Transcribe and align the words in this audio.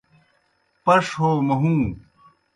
پݜ 0.83 1.05
ہو 1.19 1.29
مہُوں 1.47 1.81